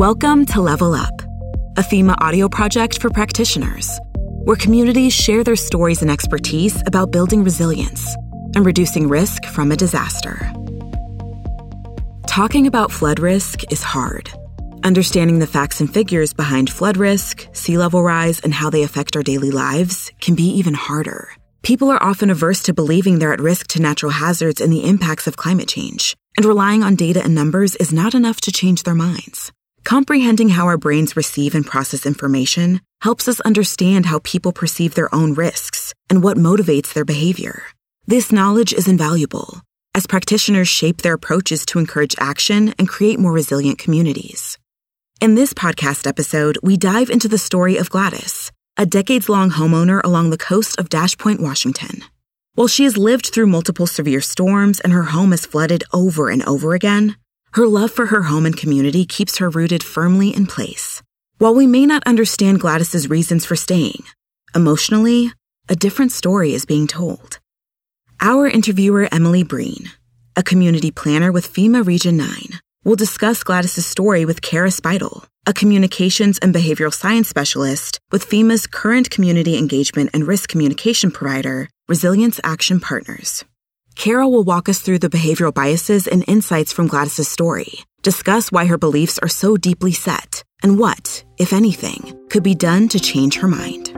[0.00, 1.20] Welcome to Level Up,
[1.76, 7.44] a FEMA audio project for practitioners, where communities share their stories and expertise about building
[7.44, 8.16] resilience
[8.54, 10.50] and reducing risk from a disaster.
[12.26, 14.30] Talking about flood risk is hard.
[14.84, 19.16] Understanding the facts and figures behind flood risk, sea level rise, and how they affect
[19.16, 21.28] our daily lives can be even harder.
[21.60, 25.26] People are often averse to believing they're at risk to natural hazards and the impacts
[25.26, 28.94] of climate change, and relying on data and numbers is not enough to change their
[28.94, 29.52] minds.
[29.84, 35.12] Comprehending how our brains receive and process information helps us understand how people perceive their
[35.14, 37.62] own risks and what motivates their behavior.
[38.06, 39.62] This knowledge is invaluable
[39.94, 44.56] as practitioners shape their approaches to encourage action and create more resilient communities.
[45.20, 50.00] In this podcast episode, we dive into the story of Gladys, a decades long homeowner
[50.04, 52.04] along the coast of Dash Point, Washington.
[52.54, 56.42] While she has lived through multiple severe storms and her home has flooded over and
[56.44, 57.16] over again,
[57.52, 61.02] her love for her home and community keeps her rooted firmly in place.
[61.38, 64.04] While we may not understand Gladys's reasons for staying,
[64.54, 65.32] emotionally,
[65.68, 67.40] a different story is being told.
[68.20, 69.90] Our interviewer, Emily Breen,
[70.36, 75.52] a community planner with FEMA Region 9, will discuss Gladys's story with Kara Spidel, a
[75.52, 82.38] communications and behavioral science specialist with FEMA's current community engagement and risk communication provider, Resilience
[82.44, 83.44] Action Partners.
[84.00, 88.64] Carol will walk us through the behavioral biases and insights from Gladys's story, discuss why
[88.64, 93.36] her beliefs are so deeply set, and what, if anything, could be done to change
[93.36, 93.88] her mind.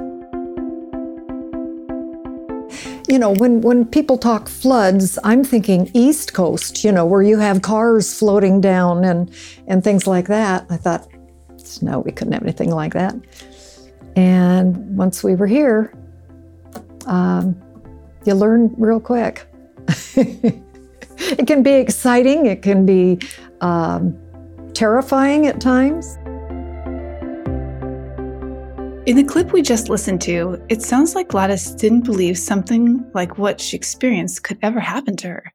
[3.08, 7.38] You know, when, when people talk floods, I'm thinking East Coast, you know, where you
[7.38, 9.32] have cars floating down and,
[9.68, 10.66] and things like that.
[10.68, 11.06] I thought,
[11.80, 13.14] no, we couldn't have anything like that.
[14.16, 15.94] And once we were here,
[17.06, 17.54] um,
[18.24, 19.46] you learn real quick.
[20.16, 23.18] it can be exciting, it can be
[23.60, 24.16] um,
[24.74, 26.16] terrifying at times.
[29.04, 33.36] In the clip we just listened to, it sounds like Gladys didn't believe something like
[33.36, 35.52] what she experienced could ever happen to her.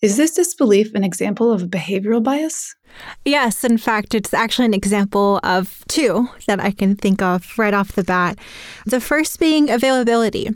[0.00, 2.76] Is this disbelief an example of a behavioral bias?
[3.24, 7.74] Yes, in fact, it's actually an example of two that I can think of right
[7.74, 8.38] off the bat.
[8.86, 10.50] The first being availability.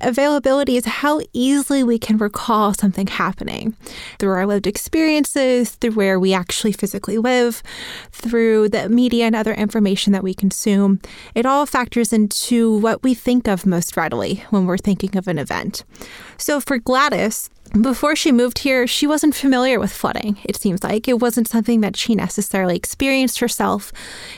[0.00, 3.76] Availability is how easily we can recall something happening
[4.18, 7.62] through our lived experiences, through where we actually physically live,
[8.12, 11.00] through the media and other information that we consume.
[11.34, 15.38] It all factors into what we think of most readily when we're thinking of an
[15.38, 15.84] event.
[16.38, 21.08] So for Gladys, before she moved here, she wasn't familiar with flooding, it seems like.
[21.08, 23.92] It wasn't something that she necessarily experienced herself.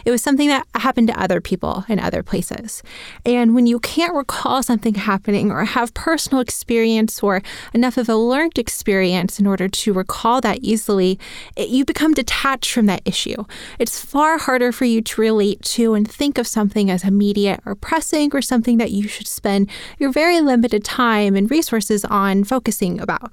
[0.04, 2.82] It was something that happened to other people in other places.
[3.25, 8.16] And when you can't recall something happening or have personal experience or enough of a
[8.16, 11.19] learned experience in order to recall that easily,
[11.56, 13.44] it, you become detached from that issue.
[13.78, 17.75] It's far harder for you to relate to and think of something as immediate or
[17.75, 23.00] pressing or something that you should spend your very limited time and resources on focusing
[23.00, 23.32] about.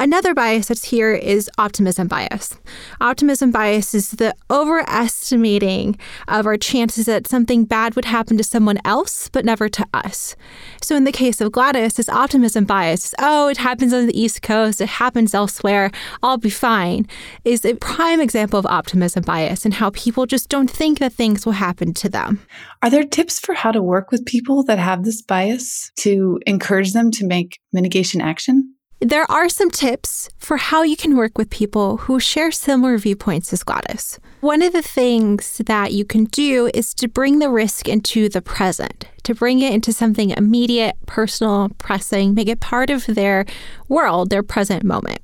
[0.00, 2.56] Another bias that's here is optimism bias.
[3.00, 5.98] Optimism bias is the overestimating
[6.28, 10.36] of our chances that something bad would happen to someone else, but never to us.
[10.80, 14.40] So, in the case of Gladys, this optimism bias, oh, it happens on the East
[14.40, 15.90] Coast, it happens elsewhere,
[16.22, 17.08] I'll be fine,
[17.44, 21.44] is a prime example of optimism bias and how people just don't think that things
[21.44, 22.40] will happen to them.
[22.84, 26.92] Are there tips for how to work with people that have this bias to encourage
[26.92, 28.76] them to make mitigation action?
[29.00, 33.52] There are some tips for how you can work with people who share similar viewpoints
[33.52, 34.18] as Gladys.
[34.40, 38.42] One of the things that you can do is to bring the risk into the
[38.42, 43.46] present, to bring it into something immediate, personal, pressing, make it part of their
[43.88, 45.20] world, their present moment.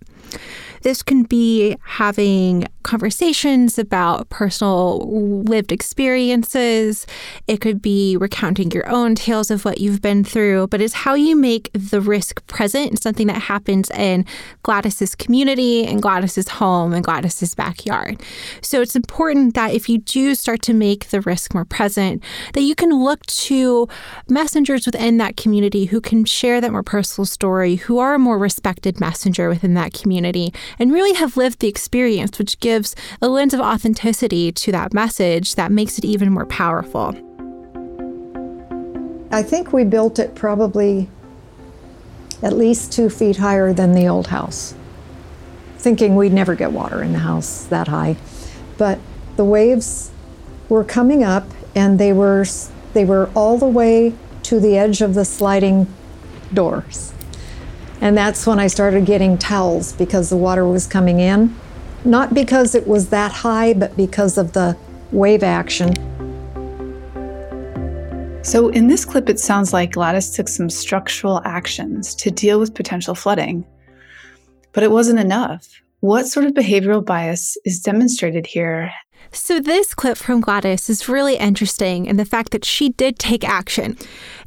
[0.82, 5.00] This can be having conversations about personal
[5.44, 7.06] lived experiences.
[7.48, 11.14] It could be recounting your own tales of what you've been through, but it's how
[11.14, 14.24] you make the risk present something that happens in
[14.62, 18.22] Gladys's community and Gladys's home and Gladys's backyard.
[18.60, 22.22] So it's important that if you do start to make the risk more present,
[22.52, 23.88] that you can look to
[24.28, 28.38] messengers within that community who can share that more personal story, who are a more
[28.38, 32.73] respected messenger within that community, and really have lived the experience, which gives
[33.20, 37.14] a lens of authenticity to that message that makes it even more powerful.
[39.30, 41.08] I think we built it probably
[42.42, 44.74] at least two feet higher than the old house,
[45.78, 48.16] thinking we'd never get water in the house that high.
[48.78, 48.98] But
[49.36, 50.10] the waves
[50.68, 52.44] were coming up and they were
[52.92, 55.92] they were all the way to the edge of the sliding
[56.52, 57.12] doors.
[58.00, 61.56] And that's when I started getting towels because the water was coming in
[62.04, 64.76] not because it was that high, but because of the
[65.12, 65.94] wave action.
[68.44, 72.74] So, in this clip, it sounds like Gladys took some structural actions to deal with
[72.74, 73.64] potential flooding,
[74.72, 75.66] but it wasn't enough.
[76.00, 78.92] What sort of behavioral bias is demonstrated here?
[79.34, 83.42] So, this clip from Gladys is really interesting in the fact that she did take
[83.42, 83.98] action.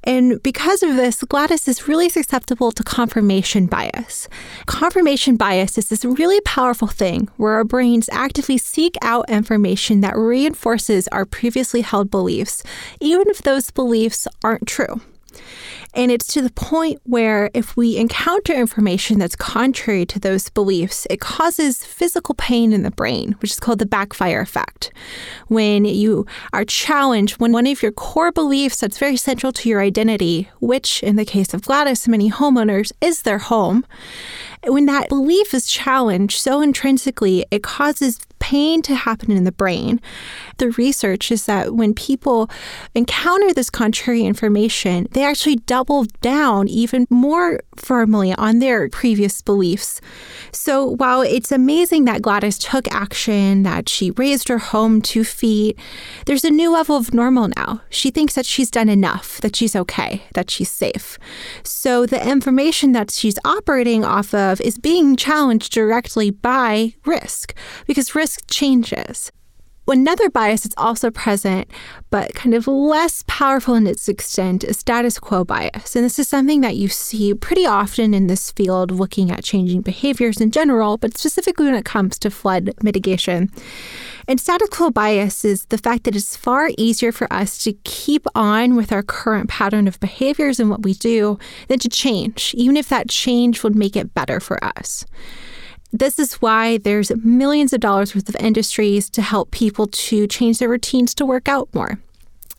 [0.06, 4.30] And because of this, Gladys is really susceptible to confirmation bias.
[4.66, 10.16] Confirmation bias is this really powerful thing where our brains actively seek out information that
[10.16, 12.64] reinforces our previously held beliefs,
[13.02, 15.02] even if those beliefs aren't true.
[15.98, 21.08] And it's to the point where if we encounter information that's contrary to those beliefs,
[21.10, 24.94] it causes physical pain in the brain, which is called the backfire effect.
[25.48, 29.82] When you are challenged, when one of your core beliefs that's very central to your
[29.82, 33.84] identity, which in the case of Gladys, many homeowners, is their home,
[34.66, 40.00] when that belief is challenged so intrinsically, it causes pain to happen in the brain.
[40.58, 42.50] The research is that when people
[42.96, 50.00] encounter this contrary information, they actually double down even more firmly on their previous beliefs.
[50.54, 55.78] So while it's amazing that Gladys took action, that she raised her home two feet,
[56.26, 57.82] there's a new level of normal now.
[57.90, 61.20] She thinks that she's done enough, that she's okay, that she's safe.
[61.64, 67.54] So the information that she's operating off of is being challenged directly by risk
[67.86, 69.32] because risk changes.
[69.90, 71.72] Another bias that's also present,
[72.10, 75.96] but kind of less powerful in its extent, is status quo bias.
[75.96, 79.82] And this is something that you see pretty often in this field looking at changing
[79.82, 83.50] behaviors in general, but specifically when it comes to flood mitigation.
[84.28, 88.28] And status quo bias is the fact that it's far easier for us to keep
[88.36, 91.40] on with our current pattern of behaviors and what we do
[91.70, 95.06] than to change, even if that change would make it better for us.
[95.98, 100.60] This is why there's millions of dollars worth of industries to help people to change
[100.60, 101.98] their routines to work out more.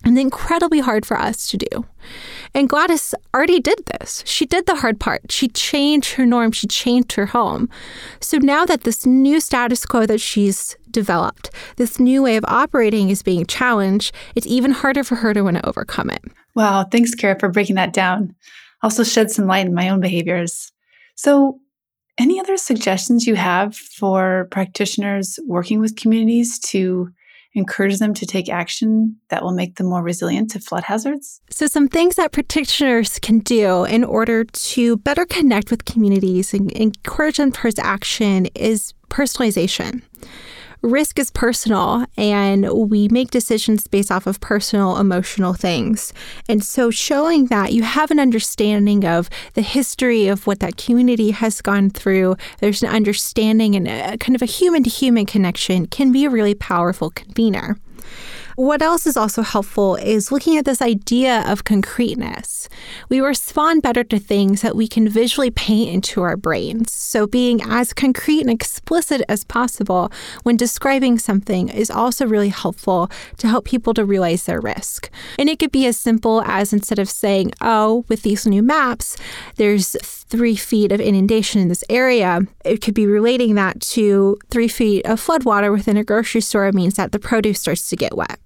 [0.05, 1.85] And incredibly hard for us to do.
[2.55, 4.25] And Gladys already did this.
[4.27, 5.31] She did the hard part.
[5.31, 7.69] She changed her norm, she changed her home.
[8.21, 13.09] So now that this new status quo that she's developed, this new way of operating
[13.09, 16.25] is being challenged, it's even harder for her to want to overcome it.
[16.57, 16.85] Wow.
[16.85, 18.35] Thanks, Kara, for breaking that down.
[18.83, 20.73] Also, shed some light in my own behaviors.
[21.15, 21.61] So,
[22.19, 27.11] any other suggestions you have for practitioners working with communities to
[27.55, 31.41] encourage them to take action that will make them more resilient to flood hazards?
[31.51, 36.71] So, some things that practitioners can do in order to better connect with communities and
[36.73, 40.03] encourage them towards action is personalization
[40.83, 46.13] risk is personal and we make decisions based off of personal emotional things.
[46.49, 51.31] And so showing that you have an understanding of the history of what that community
[51.31, 55.87] has gone through, there's an understanding and a, kind of a human to human connection
[55.87, 57.77] can be a really powerful convener.
[58.59, 62.69] What else is also helpful is looking at this idea of concreteness.
[63.09, 66.93] We respond better to things that we can visually paint into our brains.
[66.93, 70.11] So, being as concrete and explicit as possible
[70.43, 75.09] when describing something is also really helpful to help people to realize their risk.
[75.39, 79.17] And it could be as simple as instead of saying, oh, with these new maps,
[79.55, 84.67] there's three feet of inundation in this area, it could be relating that to three
[84.67, 88.41] feet of floodwater within a grocery store means that the produce starts to get wet.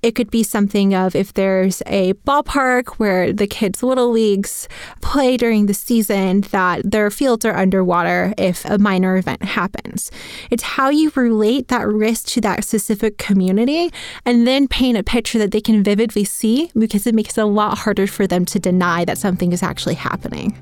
[0.00, 4.68] It could be something of if there's a ballpark where the kids' little leagues
[5.02, 10.12] play during the season, that their fields are underwater if a minor event happens.
[10.52, 13.90] It's how you relate that risk to that specific community
[14.24, 17.46] and then paint a picture that they can vividly see because it makes it a
[17.46, 20.56] lot harder for them to deny that something is actually happening.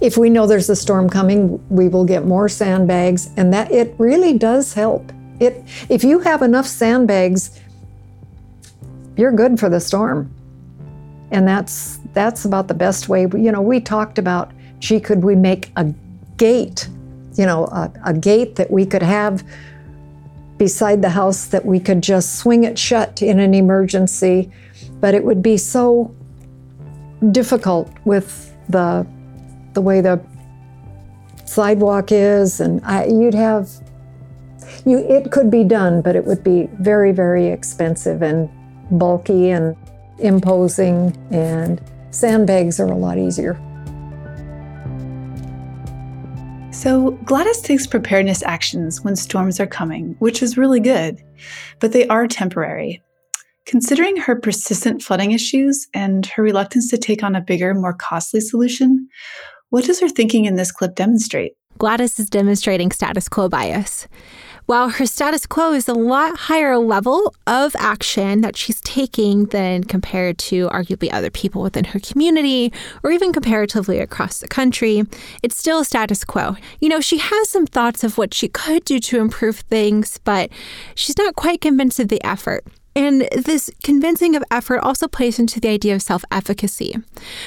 [0.00, 3.94] If we know there's a storm coming, we will get more sandbags, and that it
[3.98, 5.12] really does help.
[5.38, 7.60] It if you have enough sandbags,
[9.16, 10.32] you're good for the storm.
[11.30, 13.22] And that's that's about the best way.
[13.22, 15.84] You know, we talked about, gee, could we make a
[16.36, 16.88] gate,
[17.34, 19.42] you know, a, a gate that we could have
[20.56, 24.50] beside the house that we could just swing it shut in an emergency,
[25.00, 26.14] but it would be so
[27.32, 29.06] difficult with the
[29.74, 30.20] the way the
[31.44, 33.68] sidewalk is, and I, you'd have
[34.84, 34.98] you.
[34.98, 38.48] It could be done, but it would be very, very expensive and
[38.90, 39.76] bulky and
[40.18, 43.60] imposing, and sandbags are a lot easier.
[46.72, 51.22] So, Gladys takes preparedness actions when storms are coming, which is really good,
[51.80, 53.02] but they are temporary.
[53.64, 58.40] Considering her persistent flooding issues and her reluctance to take on a bigger, more costly
[58.40, 59.08] solution,
[59.70, 61.54] what does her thinking in this clip demonstrate?
[61.78, 64.06] Gladys is demonstrating status quo bias.
[64.66, 69.84] While her status quo is a lot higher level of action that she's taking than
[69.84, 72.72] compared to arguably other people within her community
[73.04, 75.04] or even comparatively across the country,
[75.40, 76.56] it's still a status quo.
[76.80, 80.50] You know, she has some thoughts of what she could do to improve things, but
[80.96, 82.64] she's not quite convinced of the effort.
[82.96, 86.96] And this convincing of effort also plays into the idea of self efficacy.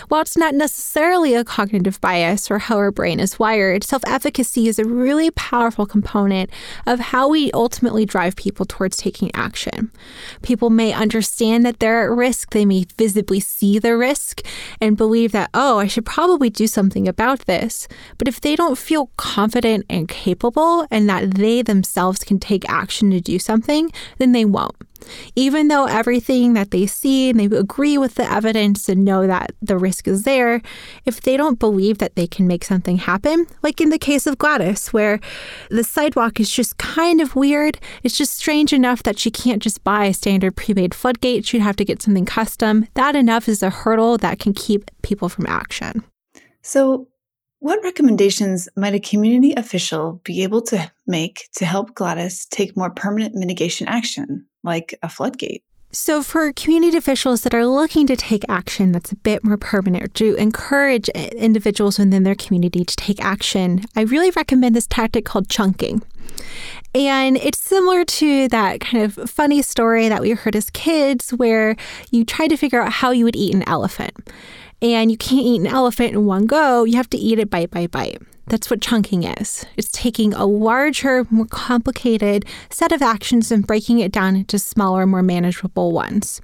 [0.07, 4.67] While it's not necessarily a cognitive bias or how our brain is wired, self efficacy
[4.67, 6.51] is a really powerful component
[6.85, 9.91] of how we ultimately drive people towards taking action.
[10.43, 14.45] People may understand that they're at risk, they may visibly see the risk
[14.79, 17.87] and believe that, oh, I should probably do something about this.
[18.19, 23.09] But if they don't feel confident and capable and that they themselves can take action
[23.09, 24.75] to do something, then they won't.
[25.39, 29.53] Even though everything that they see and they agree with the evidence and know that
[29.61, 30.61] the risk is there,
[31.05, 34.37] if they don't believe that they can make something happen, like in the case of
[34.37, 35.21] Gladys, where
[35.69, 39.81] the sidewalk is just kind of weird, it's just strange enough that she can't just
[39.85, 42.85] buy a standard pre made floodgate, she'd have to get something custom.
[42.95, 46.03] That enough is a hurdle that can keep people from action.
[46.61, 47.07] So,
[47.59, 52.89] what recommendations might a community official be able to make to help Gladys take more
[52.89, 55.63] permanent mitigation action, like a floodgate?
[55.91, 60.13] So, for community officials that are looking to take action that's a bit more permanent,
[60.15, 65.49] to encourage individuals within their community to take action, I really recommend this tactic called
[65.49, 66.03] chunking.
[66.93, 71.75] And it's similar to that kind of funny story that we heard as kids where
[72.11, 74.15] you try to figure out how you would eat an elephant
[74.81, 76.83] and you can't eat an elephant in one go.
[76.83, 78.21] You have to eat it bite by bite.
[78.49, 79.63] That's what chunking is.
[79.77, 85.05] It's taking a larger, more complicated set of actions and breaking it down into smaller,
[85.05, 86.41] more manageable ones.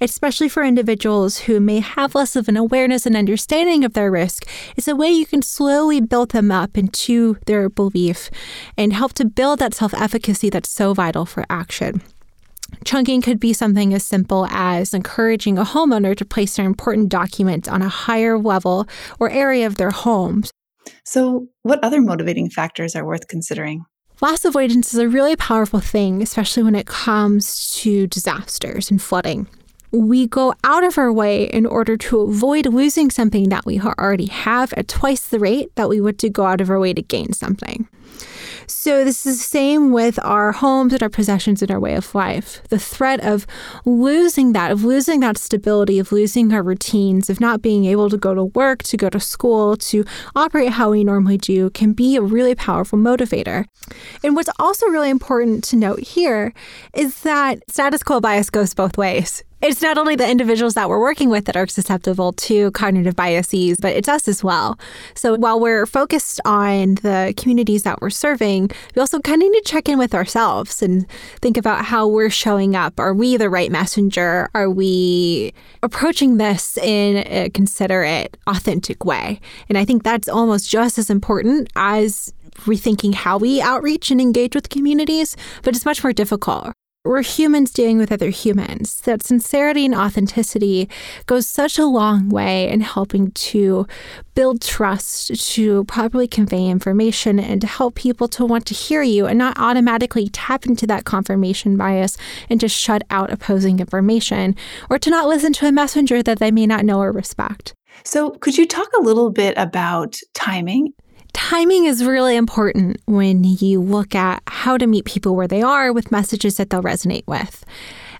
[0.00, 4.48] Especially for individuals who may have less of an awareness and understanding of their risk,
[4.76, 8.30] it's a way you can slowly build them up into their belief
[8.76, 12.02] and help to build that self efficacy that's so vital for action.
[12.84, 17.68] Chunking could be something as simple as encouraging a homeowner to place their important documents
[17.68, 18.88] on a higher level
[19.18, 20.50] or area of their homes.
[21.04, 23.84] So, what other motivating factors are worth considering?
[24.20, 29.48] Loss avoidance is a really powerful thing, especially when it comes to disasters and flooding.
[29.90, 34.26] We go out of our way in order to avoid losing something that we already
[34.26, 37.02] have at twice the rate that we would to go out of our way to
[37.02, 37.88] gain something.
[38.66, 42.14] So, this is the same with our homes and our possessions and our way of
[42.14, 42.62] life.
[42.68, 43.46] The threat of
[43.84, 48.16] losing that, of losing that stability, of losing our routines, of not being able to
[48.16, 50.04] go to work, to go to school, to
[50.34, 53.66] operate how we normally do, can be a really powerful motivator.
[54.22, 56.52] And what's also really important to note here
[56.94, 61.00] is that status quo bias goes both ways it's not only the individuals that we're
[61.00, 64.78] working with that are susceptible to cognitive biases, but it's us as well.
[65.14, 69.64] So while we're focused on the communities that we're serving, we also kind of need
[69.64, 71.06] to check in with ourselves and
[71.40, 73.00] think about how we're showing up.
[73.00, 74.50] Are we the right messenger?
[74.54, 79.40] Are we approaching this in a considerate, authentic way?
[79.70, 82.34] And I think that's almost just as important as
[82.66, 86.74] rethinking how we outreach and engage with communities, but it's much more difficult.
[87.06, 89.02] We're humans dealing with other humans.
[89.02, 90.88] That sincerity and authenticity
[91.26, 93.86] goes such a long way in helping to
[94.34, 99.26] build trust, to properly convey information, and to help people to want to hear you
[99.26, 102.16] and not automatically tap into that confirmation bias
[102.48, 104.56] and just shut out opposing information
[104.88, 107.74] or to not listen to a messenger that they may not know or respect.
[108.02, 110.94] So, could you talk a little bit about timing
[111.34, 115.92] Timing is really important when you look at how to meet people where they are
[115.92, 117.64] with messages that they'll resonate with.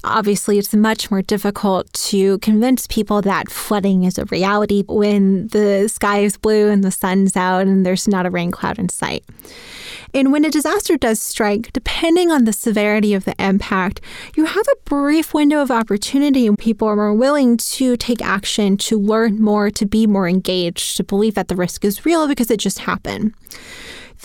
[0.04, 5.88] Obviously, it's much more difficult to convince people that flooding is a reality when the
[5.88, 9.24] sky is blue and the sun's out and there's not a rain cloud in sight.
[10.12, 14.02] And when a disaster does strike, depending on the severity of the impact,
[14.36, 18.76] you have a brief window of opportunity and people are more willing to take action,
[18.76, 22.50] to learn more, to be more engaged, to believe that the risk is real because
[22.50, 23.34] it just happened.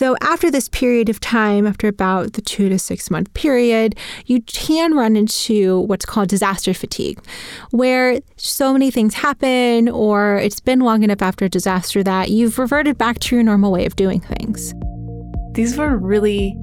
[0.00, 4.40] Though after this period of time, after about the two to six month period, you
[4.40, 7.22] can run into what's called disaster fatigue,
[7.70, 12.58] where so many things happen or it's been long enough after a disaster that you've
[12.58, 14.72] reverted back to your normal way of doing things.
[15.52, 16.56] These were really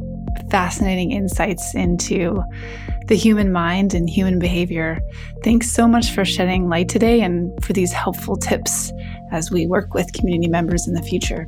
[0.49, 2.41] fascinating insights into
[3.07, 4.99] the human mind and human behavior.
[5.43, 8.91] Thanks so much for shedding light today and for these helpful tips
[9.31, 11.45] as we work with community members in the future.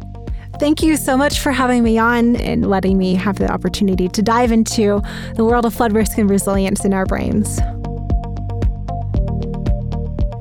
[0.60, 4.22] Thank you so much for having me on and letting me have the opportunity to
[4.22, 5.01] dive into
[5.36, 7.60] the world of flood risk and resilience in our brains.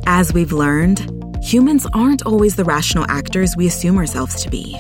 [0.07, 1.09] As we've learned,
[1.43, 4.77] humans aren't always the rational actors we assume ourselves to be.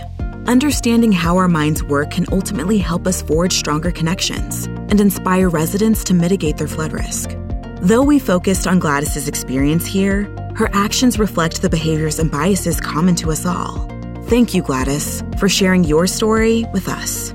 [0.48, 6.02] understanding how our minds work can ultimately help us forge stronger connections and inspire residents
[6.02, 7.36] to mitigate their flood risk.
[7.82, 10.24] Though we focused on Gladys's experience here,
[10.56, 13.97] her actions reflect the behaviors and biases common to us all.
[14.28, 17.30] Thank you, Gladys, for sharing your story with us.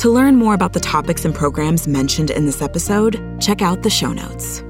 [0.00, 3.90] To learn more about the topics and programs mentioned in this episode, check out the
[3.90, 4.62] show notes.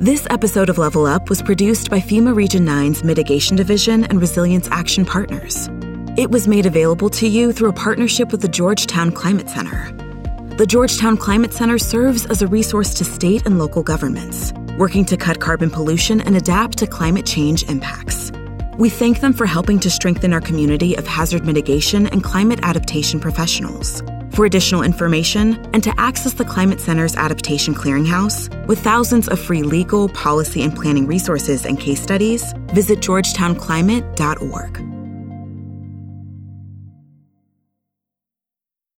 [0.00, 4.66] This episode of Level Up was produced by FEMA Region 9's Mitigation Division and Resilience
[4.72, 5.68] Action Partners.
[6.18, 9.92] It was made available to you through a partnership with the Georgetown Climate Center.
[10.56, 15.16] The Georgetown Climate Center serves as a resource to state and local governments, working to
[15.16, 18.31] cut carbon pollution and adapt to climate change impacts.
[18.78, 23.20] We thank them for helping to strengthen our community of hazard mitigation and climate adaptation
[23.20, 24.02] professionals.
[24.30, 29.62] For additional information and to access the Climate Center's Adaptation Clearinghouse, with thousands of free
[29.62, 34.91] legal, policy, and planning resources and case studies, visit georgetownclimate.org.